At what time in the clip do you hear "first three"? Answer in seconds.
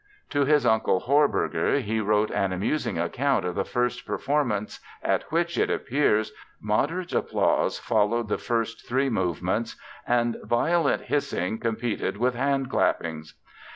8.39-9.11